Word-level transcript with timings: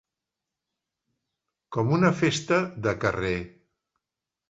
Com 1.77 1.95
una 1.99 2.13
festa 2.25 2.61
de 2.89 2.99
carrer. 3.07 3.39